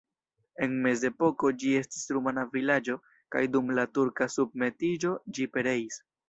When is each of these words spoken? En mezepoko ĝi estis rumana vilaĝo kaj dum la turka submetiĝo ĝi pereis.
En 0.67 0.71
mezepoko 0.85 1.51
ĝi 1.63 1.73
estis 1.79 2.07
rumana 2.17 2.45
vilaĝo 2.55 2.97
kaj 3.37 3.45
dum 3.57 3.69
la 3.81 3.85
turka 3.99 4.29
submetiĝo 4.37 5.15
ĝi 5.39 5.47
pereis. 5.59 6.03